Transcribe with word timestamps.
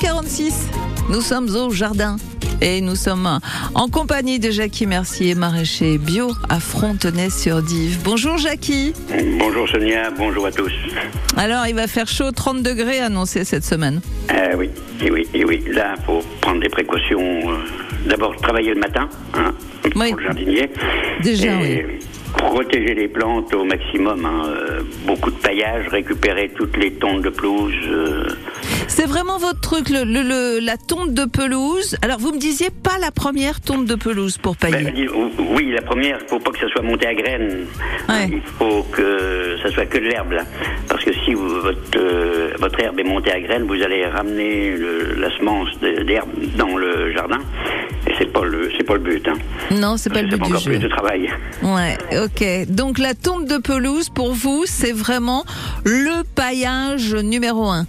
8h46. 0.00 0.52
Nous 1.10 1.20
sommes 1.20 1.48
au 1.56 1.70
jardin. 1.70 2.16
Et 2.62 2.80
nous 2.80 2.96
sommes 2.96 3.38
en 3.74 3.88
compagnie 3.88 4.38
de 4.38 4.50
Jackie 4.50 4.86
Mercier, 4.86 5.34
maraîcher 5.34 5.98
bio 5.98 6.30
à 6.48 6.58
Frontenay-sur-Dive. 6.58 7.98
Bonjour 8.02 8.38
Jackie. 8.38 8.94
Bonjour 9.38 9.68
Sonia, 9.68 10.10
bonjour 10.16 10.46
à 10.46 10.52
tous. 10.52 10.72
Alors, 11.36 11.66
il 11.66 11.74
va 11.74 11.86
faire 11.86 12.08
chaud, 12.08 12.30
30 12.32 12.62
degrés 12.62 13.00
annoncé 13.00 13.44
cette 13.44 13.64
semaine. 13.64 14.00
Euh, 14.32 14.54
oui, 14.56 14.70
et 15.04 15.10
oui, 15.10 15.26
et 15.34 15.44
oui. 15.44 15.64
Là, 15.70 15.94
faut 16.06 16.22
prendre 16.40 16.60
des 16.60 16.70
précautions. 16.70 17.20
euh, 17.50 17.56
D'abord, 18.08 18.34
travailler 18.36 18.72
le 18.72 18.80
matin, 18.80 19.08
hein, 19.34 19.52
Oui. 19.96 20.10
pour 20.10 20.16
le 20.20 20.24
jardinier. 20.24 20.70
Déjà, 21.22 21.60
et 21.62 21.98
Protéger 22.38 22.94
les 22.94 23.08
plantes 23.08 23.52
au 23.54 23.64
maximum. 23.64 24.24
hein, 24.24 24.44
euh, 24.48 24.80
beaucoup 25.06 25.30
de 25.30 25.36
paillage, 25.36 25.88
récupérer 25.88 26.50
toutes 26.56 26.76
les 26.76 26.92
tontes 26.92 27.22
de 27.22 27.30
pelouse. 27.30 27.72
euh, 27.88 28.26
C'est 28.98 29.04
vraiment 29.06 29.36
votre 29.36 29.60
truc, 29.60 29.90
le, 29.90 30.04
le- 30.04 30.22
le- 30.22 30.58
la 30.58 30.78
tonte 30.78 31.12
de 31.12 31.26
pelouse. 31.26 31.96
Alors, 32.00 32.18
vous 32.18 32.32
me 32.32 32.38
disiez 32.38 32.70
pas 32.70 32.96
la 32.98 33.10
première 33.10 33.60
tonte 33.60 33.84
de 33.84 33.94
pelouse 33.94 34.38
pour 34.38 34.56
pailler. 34.56 34.90
ben, 34.90 35.30
oui, 35.54 35.70
la 35.70 35.82
première, 35.82 36.18
faut 36.28 36.38
pas 36.38 36.50
que 36.50 36.58
ça 36.58 36.68
soit 36.68 36.80
monté 36.80 37.06
à 37.06 37.14
graines. 37.14 37.66
Ouais. 38.08 38.28
Il 38.32 38.40
faut 38.58 38.84
que 38.90 39.58
ça 39.62 39.70
soit 39.70 39.84
que 39.84 39.98
de 39.98 40.04
l'herbe, 40.04 40.32
là. 40.32 40.44
Parce 40.88 41.04
que 41.04 41.12
si 41.24 41.34
vous- 41.34 41.60
votre, 41.60 41.78
euh, 41.98 42.52
votre 42.58 42.80
herbe 42.80 42.98
est 42.98 43.04
montée 43.04 43.32
à 43.32 43.40
graines, 43.40 43.64
vous 43.66 43.74
allez 43.82 44.06
ramener 44.06 44.70
le- 44.76 45.14
la 45.20 45.30
semence 45.36 45.68
d'herbe 45.80 46.30
dans 46.56 46.78
le 46.78 47.12
jardin. 47.12 47.40
Et 48.08 48.12
c'est 48.18 48.32
pas 48.32 48.44
le, 48.44 48.70
c'est 48.78 48.84
pas 48.84 48.94
le 48.94 49.00
but. 49.00 49.28
Hein. 49.28 49.34
non, 49.72 49.98
c'est 49.98 50.10
pas 50.10 50.22
le 50.22 50.28
but 50.28 50.36
du 50.36 50.42
encore 50.42 50.58
jeu. 50.60 50.70
plus 50.70 50.78
de 50.78 50.88
travail. 50.88 51.30
Ouais, 51.62 51.98
ok. 52.24 52.68
Donc, 52.74 52.98
la 52.98 53.12
tonte 53.12 53.44
de 53.46 53.58
pelouse, 53.58 54.08
pour 54.08 54.32
vous, 54.32 54.64
c'est 54.64 54.92
vraiment 54.92 55.44
le 55.84 56.22
paillage 56.34 57.14
numéro 57.14 57.66
un. 57.68 57.86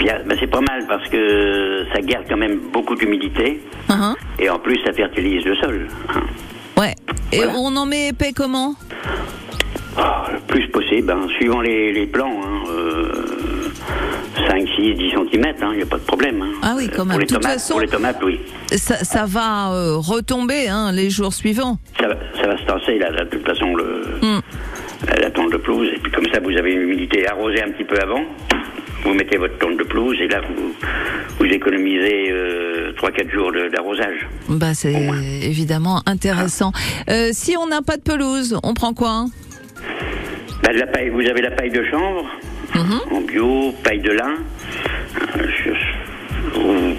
Bien, 0.00 0.20
ben 0.26 0.36
c'est 0.38 0.46
pas 0.50 0.60
mal 0.60 0.86
parce 0.88 1.08
que 1.08 1.84
ça 1.92 2.00
garde 2.00 2.24
quand 2.28 2.36
même 2.36 2.58
beaucoup 2.72 2.94
d'humidité 2.94 3.60
Hein, 3.88 4.14
et 4.38 4.48
en 4.50 4.58
plus 4.58 4.78
ça 4.84 4.92
fertilise 4.92 5.44
le 5.44 5.54
sol. 5.56 5.86
Ouais. 6.78 6.94
Et 7.32 7.38
Voilà. 7.38 7.52
on 7.56 7.74
en 7.76 7.86
met 7.86 8.08
épais 8.08 8.32
comment? 8.34 8.74
Ah, 9.98 10.26
le 10.32 10.40
plus 10.40 10.68
possible, 10.68 11.10
hein, 11.10 11.26
suivant 11.38 11.60
les, 11.62 11.92
les 11.92 12.06
plans. 12.06 12.30
Hein, 12.44 12.64
euh, 12.70 13.12
5, 14.48 14.68
6, 14.76 14.94
10 14.94 15.10
cm, 15.10 15.54
il 15.72 15.76
n'y 15.76 15.82
a 15.82 15.86
pas 15.86 15.96
de 15.96 16.02
problème. 16.02 16.42
hein. 16.42 16.52
Ah 16.62 16.74
oui, 16.76 16.88
quand 16.94 17.04
même. 17.06 17.12
Pour 17.12 17.20
les, 17.20 17.26
tomates, 17.26 17.52
façon- 17.54 17.72
pour 17.74 17.80
les 17.80 17.88
tomates, 17.88 18.22
oui. 18.22 18.40
ça, 18.76 18.96
ça 19.04 19.24
va 19.26 19.72
euh, 19.72 19.96
retomber 19.96 20.68
hein, 20.68 20.92
les 20.92 21.08
jours 21.08 21.32
suivants. 21.32 21.78
Ça, 21.98 22.08
va- 22.08 22.16
ça 22.40 22.46
va 22.46 22.58
se 22.58 22.64
tasser, 22.64 22.98
là, 22.98 23.10
là, 23.10 23.24
de 23.24 23.30
toute 23.30 23.46
façon, 23.46 23.74
le, 23.74 24.02
Hmm. 24.20 24.40
la, 25.08 25.14
la 25.20 25.30
tonte 25.30 25.52
de 25.52 25.56
pelouse. 25.56 25.88
Et 25.94 25.98
puis 25.98 26.12
comme 26.12 26.26
ça, 26.32 26.40
vous 26.40 26.56
avez 26.56 26.72
une 26.72 26.82
humidité 26.82 27.26
arrosée 27.26 27.62
un 27.62 27.70
petit 27.70 27.84
peu 27.84 27.98
avant. 27.98 28.20
Vous 29.06 29.14
mettez 29.14 29.36
votre 29.38 29.56
tonte 29.58 29.76
de 29.78 29.84
pelouse 29.84 30.16
et 30.20 30.26
là, 30.28 30.40
vous, 30.48 30.74
vous 31.38 31.46
économisez 31.46 32.32
3-4 32.96 33.30
jours 33.30 33.52
de- 33.52 33.68
d'arrosage. 33.68 34.26
Bah, 34.48 34.74
c'est 34.74 34.92
évidemment 35.42 36.02
intéressant. 36.06 36.72
Euh, 37.08 37.28
si 37.32 37.56
on 37.56 37.66
n'a 37.68 37.82
pas 37.82 37.96
de 37.98 38.02
pelouse, 38.02 38.58
on 38.64 38.74
prend 38.74 38.94
quoi 38.94 39.10
hein? 39.10 39.26
Ben, 40.64 40.72
de 40.74 40.78
la 40.80 40.86
paille, 40.88 41.10
vous 41.10 41.20
avez 41.20 41.40
la 41.42 41.52
paille 41.52 41.70
de 41.70 41.84
chanvre, 41.90 42.24
Mhm. 42.74 43.00
en 43.16 43.20
bio, 43.20 43.72
paille 43.84 44.00
de 44.00 44.10
lin, 44.10 44.34
euh, 45.38 46.94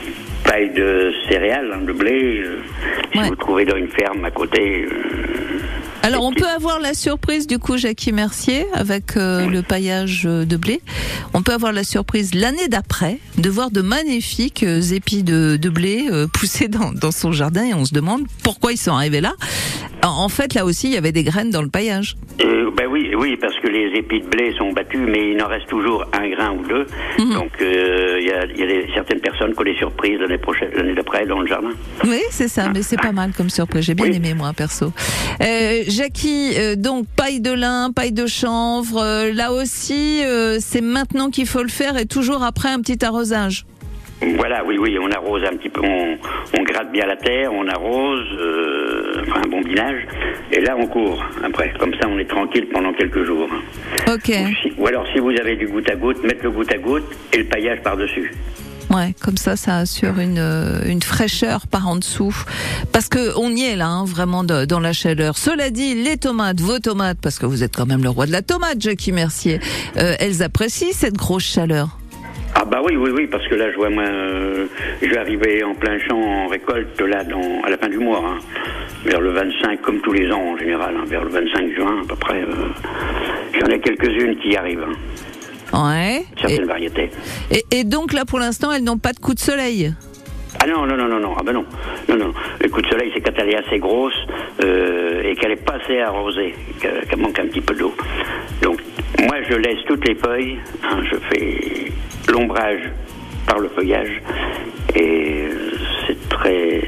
paille 0.45 0.69
de 0.73 1.11
céréales, 1.29 1.71
hein, 1.73 1.81
de 1.85 1.91
blé. 1.91 2.41
euh, 2.45 2.57
si 3.11 3.19
Ouais. 3.19 3.27
vous 3.27 3.35
trouvez 3.35 3.65
dans 3.65 3.75
une 3.75 3.89
ferme 3.89 4.23
à 4.23 4.31
côté. 4.31 4.85
Alors, 6.03 6.23
on 6.23 6.31
peut 6.31 6.47
avoir 6.47 6.79
la 6.79 6.93
surprise 6.93 7.47
du 7.47 7.59
coup, 7.59 7.77
Jackie 7.77 8.11
Mercier, 8.13 8.65
avec 8.73 9.17
euh, 9.17 9.47
le 9.47 9.61
paillage 9.61 10.23
euh, 10.25 10.45
de 10.45 10.55
blé. 10.55 10.81
On 11.33 11.41
peut 11.41 11.53
avoir 11.53 11.73
la 11.73 11.83
surprise 11.83 12.33
l'année 12.33 12.67
d'après 12.69 13.19
de 13.37 13.49
voir 13.49 13.71
de 13.71 13.81
magnifiques 13.81 14.63
euh, 14.63 14.81
épis 14.81 15.23
de, 15.23 15.57
de 15.61 15.69
blé 15.69 16.07
euh, 16.09 16.27
pousser 16.27 16.67
dans, 16.67 16.93
dans 16.93 17.11
son 17.11 17.31
jardin 17.31 17.63
et 17.65 17.73
on 17.73 17.83
se 17.83 17.93
demande 17.93 18.23
pourquoi 18.43 18.71
ils 18.71 18.77
sont 18.77 18.93
arrivés 18.93 19.21
là. 19.21 19.33
En 20.07 20.23
en 20.27 20.29
fait, 20.29 20.53
là 20.53 20.65
aussi, 20.65 20.87
il 20.87 20.93
y 20.93 20.97
avait 20.97 21.11
des 21.11 21.23
graines 21.23 21.49
dans 21.51 21.61
le 21.61 21.69
paillage. 21.69 22.15
euh, 22.41 22.69
ben 22.77 22.85
oui, 22.89 23.11
oui, 23.17 23.37
parce 23.39 23.55
que 23.59 23.67
les 23.67 23.97
épis 23.97 24.21
de 24.21 24.27
blé 24.27 24.53
sont 24.57 24.71
battus, 24.71 24.99
mais 25.07 25.31
il 25.31 25.41
en 25.41 25.47
reste 25.47 25.67
toujours 25.67 26.05
un 26.13 26.27
grain 26.29 26.51
ou 26.51 26.63
deux. 26.67 26.85
Mhm. 27.19 27.33
Donc 27.33 27.51
euh, 27.61 28.17
il 28.21 28.27
y 28.27 28.31
a, 28.31 28.45
il 28.45 28.59
y 28.59 28.63
a 28.63 28.67
des- 28.67 28.87
certaines 28.93 29.19
personnes 29.19 29.53
qui 29.53 29.59
ont 29.59 29.63
des 29.63 29.75
surprises 29.75 30.19
l'année 30.19 30.37
prochaine, 30.37 30.69
l'année 30.75 30.93
d'après 30.93 31.25
dans 31.25 31.39
le 31.39 31.47
jardin. 31.47 31.71
Oui, 32.03 32.21
c'est 32.29 32.47
ça, 32.47 32.69
mais 32.73 32.81
c'est 32.83 33.01
pas 33.01 33.11
mal 33.11 33.31
comme 33.35 33.49
surprise. 33.49 33.83
J'ai 33.85 33.95
bien 33.95 34.05
Oui. 34.07 34.15
aimé, 34.17 34.33
moi, 34.35 34.51
perso. 34.55 34.91
Euh, 35.41 35.83
Jackie, 35.87 36.51
euh, 36.57 36.75
donc, 36.75 37.05
paille 37.15 37.39
de 37.41 37.51
lin, 37.51 37.91
paille 37.95 38.11
de 38.13 38.27
chanvre, 38.27 39.31
là 39.33 39.51
aussi, 39.53 40.21
c'est 40.59 40.81
maintenant 40.81 41.29
qu'il 41.29 41.47
faut 41.47 41.63
le 41.63 41.69
faire 41.69 41.97
et 41.97 42.05
toujours 42.05 42.43
après 42.43 42.69
un 42.69 42.79
petit 42.81 43.03
arrosage. 43.03 43.65
Voilà, 44.37 44.63
oui, 44.65 44.77
oui, 44.79 44.97
on 44.99 45.11
arrose 45.11 45.43
un 45.43 45.55
petit 45.57 45.69
peu, 45.69 45.81
on, 45.83 46.17
on 46.57 46.63
gratte 46.63 46.91
bien 46.91 47.05
la 47.05 47.15
terre, 47.17 47.53
on 47.53 47.67
arrose, 47.67 48.25
euh, 48.39 48.76
enfin 49.21 49.41
un 49.45 49.47
bon 49.49 49.61
binage, 49.61 50.01
et 50.51 50.61
là 50.61 50.75
on 50.77 50.87
court 50.87 51.23
après. 51.43 51.73
Comme 51.79 51.93
ça, 52.01 52.07
on 52.09 52.17
est 52.19 52.29
tranquille 52.29 52.67
pendant 52.73 52.93
quelques 52.93 53.23
jours. 53.25 53.49
Ok. 54.11 54.25
Si- 54.25 54.73
ou 54.77 54.87
alors, 54.87 55.05
si 55.13 55.19
vous 55.19 55.31
avez 55.31 55.55
du 55.55 55.67
goutte 55.67 55.89
à 55.89 55.95
goutte, 55.95 56.23
mettre 56.23 56.43
le 56.43 56.51
goutte 56.51 56.71
à 56.73 56.77
goutte 56.77 57.03
et 57.33 57.37
le 57.37 57.45
paillage 57.45 57.81
par-dessus. 57.81 58.31
Ouais, 58.89 59.13
comme 59.21 59.35
ça, 59.35 59.57
ça 59.57 59.79
assure 59.79 60.17
une, 60.17 60.39
euh, 60.39 60.79
une 60.87 61.01
fraîcheur 61.01 61.67
par 61.67 61.89
en 61.89 61.97
dessous. 61.97 62.33
Parce 62.93 63.09
que 63.09 63.37
on 63.37 63.49
y 63.53 63.65
est 63.65 63.75
là, 63.75 63.87
hein, 63.87 64.05
vraiment 64.05 64.45
de- 64.45 64.63
dans 64.63 64.79
la 64.79 64.93
chaleur. 64.93 65.37
Cela 65.37 65.71
dit, 65.71 65.93
les 65.95 66.15
tomates, 66.15 66.61
vos 66.61 66.79
tomates, 66.79 67.17
parce 67.21 67.37
que 67.37 67.45
vous 67.45 67.63
êtes 67.63 67.75
quand 67.75 67.85
même 67.85 68.01
le 68.01 68.09
roi 68.09 68.27
de 68.27 68.31
la 68.31 68.41
tomate, 68.41 68.79
Jackie 68.81 69.11
Mercier, 69.11 69.59
euh, 69.97 70.13
elles 70.19 70.41
apprécient 70.41 70.87
cette 70.93 71.15
grosse 71.17 71.43
chaleur. 71.43 71.97
Ah 72.55 72.63
bah 72.63 72.79
oui, 72.83 72.95
oui, 72.95 73.11
oui, 73.13 73.27
parce 73.27 73.45
que 73.49 73.55
là, 73.55 73.69
je 73.71 73.75
vois, 73.75 73.89
moi, 73.89 74.03
euh, 74.05 74.65
je 75.01 75.07
vais 75.07 75.17
arriver 75.17 75.63
en 75.65 75.75
plein 75.75 75.99
champ 76.07 76.17
en 76.17 76.47
récolte, 76.47 76.99
là, 77.01 77.23
dans, 77.25 77.61
à 77.65 77.69
la 77.69 77.77
fin 77.77 77.89
du 77.89 77.97
mois, 77.99 78.23
hein, 78.25 78.39
vers 79.05 79.21
le 79.21 79.31
25, 79.31 79.81
comme 79.81 80.01
tous 80.01 80.13
les 80.13 80.31
ans 80.31 80.41
en 80.41 80.57
général, 80.57 80.95
hein, 80.97 81.03
vers 81.07 81.23
le 81.23 81.29
25 81.29 81.73
juin, 81.75 82.01
à 82.03 82.07
peu 82.07 82.15
près. 82.15 82.41
euh, 82.41 83.59
J'en 83.59 83.67
ai 83.67 83.79
quelques-unes 83.79 84.37
qui 84.37 84.55
arrivent, 84.55 84.85
hein, 84.87 85.87
Ouais. 85.89 86.23
certaines 86.39 86.65
variétés. 86.65 87.09
Et, 87.71 87.83
donc 87.83 88.13
là, 88.13 88.23
pour 88.25 88.39
l'instant, 88.39 88.71
elles 88.71 88.83
n'ont 88.83 88.97
pas 88.97 89.13
de 89.13 89.19
coup 89.19 89.33
de 89.33 89.39
soleil. 89.39 89.93
Ah 90.59 90.65
non, 90.67 90.85
non, 90.87 90.97
non, 90.97 91.07
non, 91.07 91.19
non, 91.19 91.35
ah 91.37 91.43
ben 91.45 91.53
non, 91.53 91.65
non, 92.09 92.15
non. 92.17 92.33
Le 92.61 92.69
coup 92.69 92.81
de 92.81 92.87
soleil, 92.87 93.11
c'est 93.13 93.21
quand 93.21 93.33
elle 93.37 93.49
est 93.49 93.57
assez 93.67 93.77
grosse 93.79 94.15
euh, 94.63 95.21
et 95.23 95.35
qu'elle 95.35 95.51
est 95.51 95.63
pas 95.63 95.75
assez 95.83 95.99
arrosée, 95.99 96.55
qu'elle 96.81 97.05
qu'elle 97.07 97.19
manque 97.19 97.37
un 97.39 97.45
petit 97.47 97.61
peu 97.61 97.75
d'eau. 97.75 97.93
Donc, 98.63 98.81
moi, 99.19 99.35
je 99.47 99.55
laisse 99.55 99.79
toutes 99.87 100.07
les 100.07 100.15
feuilles, 100.15 100.57
hein, 100.83 101.01
je 101.11 101.17
fais 101.29 101.91
l'ombrage 102.31 102.81
par 103.45 103.59
le 103.59 103.69
feuillage 103.69 104.21
et 104.95 105.43
euh, 105.47 105.71
c'est 106.07 106.29
très... 106.29 106.86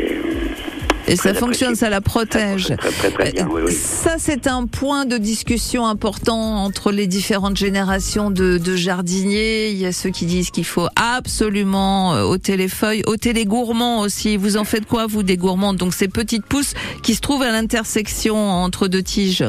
Et 1.09 1.15
ça 1.15 1.33
fonctionne, 1.33 1.75
ça 1.75 1.89
la 1.89 2.01
protège. 2.01 2.67
Très, 2.67 2.75
très, 2.75 2.91
très, 2.91 3.11
très 3.11 3.31
bien, 3.31 3.47
oui, 3.51 3.61
oui. 3.65 3.73
Ça, 3.73 4.15
c'est 4.19 4.47
un 4.47 4.65
point 4.67 5.05
de 5.05 5.17
discussion 5.17 5.87
important 5.87 6.63
entre 6.63 6.91
les 6.91 7.07
différentes 7.07 7.57
générations 7.57 8.29
de, 8.29 8.57
de 8.57 8.75
jardiniers. 8.75 9.69
Il 9.71 9.77
y 9.77 9.85
a 9.87 9.91
ceux 9.91 10.11
qui 10.11 10.25
disent 10.25 10.51
qu'il 10.51 10.65
faut 10.65 10.87
absolument 10.95 12.13
euh, 12.13 12.23
ôter 12.23 12.57
les 12.57 12.67
feuilles, 12.67 13.01
ôter 13.07 13.33
les 13.33 13.45
gourmands 13.45 14.01
aussi. 14.01 14.37
Vous 14.37 14.57
en 14.57 14.65
faites 14.65 14.85
quoi, 14.85 15.07
vous, 15.07 15.23
des 15.23 15.37
gourmands 15.37 15.73
Donc, 15.73 15.93
ces 15.93 16.07
petites 16.07 16.45
pousses 16.45 16.73
qui 17.01 17.15
se 17.15 17.21
trouvent 17.21 17.43
à 17.43 17.51
l'intersection 17.51 18.35
entre 18.35 18.87
deux 18.87 19.03
tiges. 19.03 19.43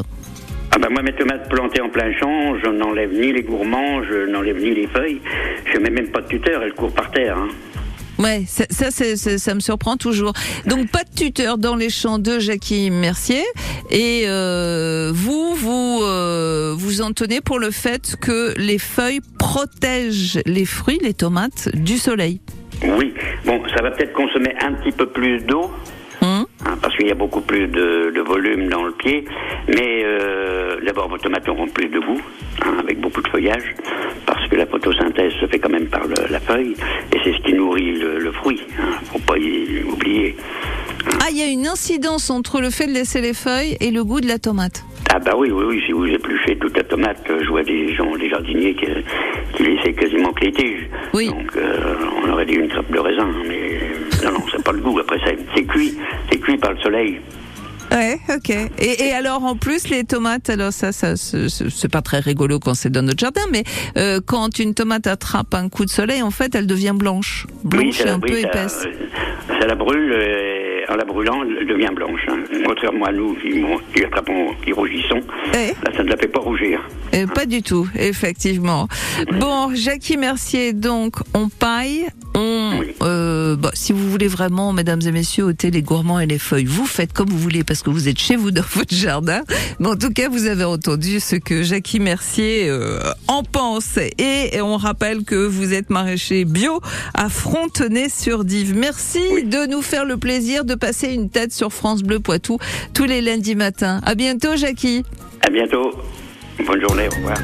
Ah 0.73 0.79
ben 0.79 0.89
moi, 0.89 1.03
mes 1.03 1.13
tomates 1.13 1.49
plantées 1.49 1.81
en 1.81 1.89
plein 1.89 2.13
champ, 2.13 2.57
je 2.63 2.71
n'enlève 2.71 3.13
ni 3.13 3.33
les 3.33 3.43
gourmands, 3.43 4.05
je 4.05 4.31
n'enlève 4.31 4.63
ni 4.63 4.73
les 4.73 4.87
feuilles. 4.87 5.21
Je 5.73 5.79
mets 5.79 5.91
même 5.91 6.09
pas 6.09 6.21
de 6.21 6.29
tuteur, 6.29 6.63
elles 6.63 6.75
courent 6.75 6.93
par 6.93 7.11
terre. 7.11 7.37
Hein. 7.37 7.49
Ouais, 8.21 8.45
ça, 8.47 8.91
ça, 8.91 9.55
me 9.55 9.61
surprend 9.61 9.97
toujours. 9.97 10.35
Donc 10.67 10.91
pas 10.91 11.05
de 11.05 11.15
tuteur 11.15 11.57
dans 11.57 11.75
les 11.75 11.89
champs 11.89 12.19
de 12.19 12.39
Jackie 12.39 12.91
Mercier. 12.91 13.43
Et 13.91 14.25
euh, 14.27 15.11
vous, 15.15 15.55
vous, 15.55 16.01
euh, 16.03 16.75
vous 16.77 17.01
en 17.01 17.13
tenez 17.13 17.41
pour 17.41 17.59
le 17.59 17.71
fait 17.71 18.17
que 18.21 18.53
les 18.59 18.79
feuilles 18.79 19.21
protègent 19.39 20.41
les 20.45 20.67
fruits, 20.67 20.99
les 21.03 21.15
tomates, 21.15 21.71
du 21.75 21.97
soleil. 21.97 22.41
Oui, 22.83 23.15
bon, 23.47 23.63
ça 23.75 23.83
va 23.83 23.91
peut-être 23.91 24.13
consommer 24.13 24.55
un 24.61 24.75
petit 24.75 24.93
peu 24.93 25.07
plus 25.07 25.41
d'eau, 25.45 25.71
Hum 26.23 26.45
hein, 26.67 26.77
parce 26.83 26.95
qu'il 26.97 27.09
y 27.09 27.11
a 27.11 27.15
beaucoup 27.15 27.41
plus 27.41 27.67
de, 27.67 28.13
de 28.15 28.21
volume 28.21 28.69
dans 28.69 28.85
le 28.85 28.93
pied. 28.93 29.25
Mais 29.69 30.03
euh, 30.05 30.77
d'abord, 30.85 31.09
vos 31.09 31.19
tomates 31.19 31.49
auront 31.49 31.67
plus 31.69 31.89
de 31.89 31.99
goût, 31.99 32.21
hein, 32.63 32.77
avec 32.79 33.01
beaucoup 33.01 33.23
de 33.23 33.29
feuillage, 33.29 33.75
la 34.61 34.67
photosynthèse 34.67 35.33
se 35.41 35.47
fait 35.47 35.59
quand 35.59 35.71
même 35.71 35.87
par 35.87 36.07
le- 36.07 36.31
la 36.31 36.39
feuille, 36.41 36.75
et 37.15 37.19
c'est 37.25 37.33
ce 37.33 37.39
qui 37.43 37.55
nourrit 37.55 37.93
le, 37.99 38.19
le 38.19 38.33
fruit. 38.33 38.61
Hein, 38.79 38.91
faut 39.11 39.19
pas 39.21 39.39
y 39.39 39.83
oublier. 39.91 40.37
ah, 41.23 41.27
il 41.31 41.39
y 41.39 41.43
a 41.43 41.47
une 41.47 41.67
incidence 41.67 42.29
entre 42.31 42.61
le 42.61 42.71
fait 42.71 42.87
de 42.87 42.93
laisser 42.93 43.21
les 43.21 43.33
feuilles 43.35 43.77
et 43.81 43.91
le 43.91 44.05
goût 44.05 44.21
de 44.21 44.29
la 44.29 44.39
tomate. 44.39 44.85
Ah 45.13 45.19
bah 45.19 45.33
oui, 45.37 45.51
oui, 45.51 45.65
oui, 45.67 45.83
si 45.87 45.93
vous 45.93 46.07
épluchez 46.07 46.57
toute 46.59 46.77
la 46.77 46.85
tomate, 46.85 47.25
euh, 47.31 47.41
je 47.43 47.49
vois 47.49 47.65
des 47.65 47.93
gens, 47.95 48.15
des 48.17 48.29
jardiniers 48.29 48.75
qui, 48.75 48.87
qui 49.57 49.63
laissaient 49.65 49.93
quasiment 49.95 50.33
que 50.33 50.45
les 50.45 50.53
tiges. 50.53 50.87
Oui. 51.15 51.27
Donc 51.29 51.57
euh, 51.57 51.97
on 52.25 52.29
aurait 52.31 52.47
dit 52.47 52.53
une 52.55 52.69
grappe 52.69 52.93
de 52.93 52.99
raisin, 53.01 53.29
mais 53.49 53.81
euh, 53.83 54.25
non, 54.27 54.33
non, 54.39 54.45
c'est 54.53 54.63
pas 54.63 54.71
le 54.73 54.79
goût. 54.81 54.99
Après, 55.01 55.19
ça- 55.19 55.33
c'est 55.57 55.65
cuit, 55.65 55.95
c'est 56.31 56.39
cuit 56.39 56.59
par 56.59 56.73
le 56.75 56.79
soleil. 56.81 57.19
Ouais, 57.91 58.19
ok. 58.35 58.51
Et, 58.51 59.09
et, 59.09 59.13
alors 59.13 59.45
en 59.45 59.57
plus 59.57 59.89
les 59.89 60.05
tomates, 60.05 60.49
alors 60.49 60.73
ça, 60.73 60.93
ça 60.93 61.17
c'est 61.17 61.91
pas 61.91 62.03
très 62.03 62.21
rigolo 62.21 62.61
quand 62.61 62.75
c'est 62.75 62.91
dans 62.91 63.03
notre 63.03 63.19
jardin, 63.19 63.41
mais 63.51 63.65
euh, 63.97 64.21
quand 64.25 64.59
une 64.59 64.75
tomate 64.75 65.07
attrape 65.07 65.55
un 65.55 65.69
coup 65.69 65.85
de 65.85 65.91
soleil, 65.91 66.23
en 66.23 66.31
fait, 66.31 66.55
elle 66.55 66.67
devient 66.67 66.95
blanche, 66.95 67.47
blanche 67.65 68.01
et 68.01 68.09
un 68.09 68.21
peu 68.21 68.39
épaisse. 68.39 68.87
Ça 69.49 69.67
la 69.67 69.75
brûle. 69.75 70.13
Et 70.13 70.60
en 70.91 70.97
la 70.97 71.05
brûlant, 71.05 71.43
elle 71.45 71.67
devient 71.67 71.91
blanche. 71.95 72.27
Hein. 72.29 72.41
Contrairement 72.67 73.07
à 73.07 73.13
nous 73.13 73.35
qui, 73.35 73.63
qui 73.95 74.05
attrapons, 74.05 74.55
qui 74.65 74.73
rougissons, 74.73 75.21
eh 75.55 75.73
là, 75.85 75.97
ça 75.97 76.03
ne 76.03 76.09
la 76.09 76.17
fait 76.17 76.29
pas 76.29 76.41
rougir. 76.41 76.81
Et 77.13 77.27
pas 77.27 77.47
du 77.47 77.63
tout, 77.63 77.89
effectivement. 77.97 78.89
Bon, 79.39 79.75
Jackie 79.75 80.17
Mercier, 80.17 80.73
donc, 80.73 81.17
on 81.35 81.49
paille, 81.49 82.07
on, 82.35 82.71
euh, 83.03 83.57
bah, 83.57 83.71
si 83.75 83.93
vous 83.93 84.09
voulez 84.09 84.29
vraiment, 84.29 84.73
mesdames 84.73 85.01
et 85.05 85.11
messieurs, 85.11 85.45
ôter 85.45 85.71
les 85.71 85.83
gourmands 85.83 86.21
et 86.21 86.27
les 86.27 86.39
feuilles, 86.39 86.67
vous 86.67 86.87
faites 86.87 87.13
comme 87.13 87.29
vous 87.29 87.39
voulez 87.39 87.65
parce 87.65 87.83
que 87.83 87.91
vous 87.91 88.09
êtes 88.09 88.19
chez 88.19 88.37
vous 88.37 88.51
dans 88.51 88.63
votre 88.75 88.95
jardin. 88.95 89.43
Mais 89.79 89.89
en 89.89 89.97
tout 89.97 90.13
cas, 90.13 90.29
vous 90.29 90.47
avez 90.47 90.65
entendu 90.65 91.19
ce 91.19 91.37
que 91.37 91.63
Jackie 91.63 91.99
Mercier 91.99 92.69
euh, 92.69 93.01
en 93.27 93.43
pense. 93.43 93.99
Et, 94.19 94.61
on 94.61 94.77
rappelle 94.77 95.25
que 95.25 95.35
vous 95.35 95.73
êtes 95.73 95.91
maraîcher 95.91 96.45
bio 96.45 96.81
à 97.15 97.29
Frontenay-sur-Dive. 97.29 98.77
Merci 98.77 99.45
de 99.45 99.67
nous 99.67 99.83
faire 99.83 100.05
le 100.05 100.17
plaisir 100.17 100.65
de 100.65 100.75
passer 100.81 101.13
une 101.13 101.31
tête 101.31 101.53
sur 101.53 101.73
France 101.73 102.03
Bleu 102.03 102.19
Poitou 102.19 102.59
tous 102.95 103.05
les 103.05 103.21
lundis 103.21 103.55
matins. 103.55 104.01
À 104.05 104.15
bientôt, 104.15 104.57
Jackie. 104.57 105.05
À 105.43 105.51
bientôt. 105.51 105.93
Bonne 106.67 106.81
journée. 106.81 107.09
Au 107.09 107.17
revoir. 107.17 107.39